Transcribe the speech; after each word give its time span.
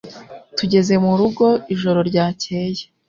Tugeze 0.57 0.93
murugo 1.03 1.45
ijoro 1.73 1.99
ryakeye 2.09 2.83